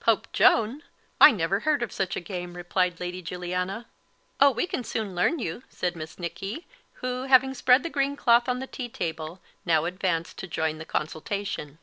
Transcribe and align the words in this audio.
"Pope 0.00 0.28
Joan! 0.32 0.82
I 1.20 1.30
never 1.30 1.60
heard 1.60 1.82
of 1.82 1.92
such 1.92 2.16
a 2.16 2.20
game," 2.20 2.54
replied 2.54 3.00
Lady 3.00 3.20
Juliana. 3.20 3.84
"Oh, 4.40 4.50
we 4.50 4.66
can 4.66 4.82
soon 4.82 5.14
learn 5.14 5.38
you," 5.38 5.62
said 5.68 5.94
Miss 5.94 6.18
Nicky, 6.18 6.66
who 7.02 7.24
having 7.24 7.52
spread 7.52 7.82
the 7.82 7.90
green 7.90 8.16
cloth 8.16 8.48
on 8.48 8.60
the 8.60 8.66
tea 8.66 8.88
table, 8.88 9.40
now 9.66 9.84
advanced 9.84 10.38
to 10.38 10.46
join 10.46 10.78
the 10.78 10.86
consultation. 10.86 11.76